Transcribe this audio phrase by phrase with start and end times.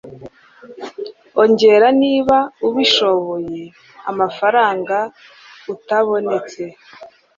[1.41, 3.61] Ongera niba ubishoboye
[4.11, 4.97] amafaranga
[5.73, 6.61] utabonetse